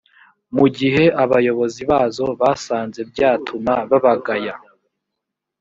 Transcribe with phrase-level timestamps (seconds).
[0.55, 4.55] mu gihe abayobozi bazo basanze byatuma babagaya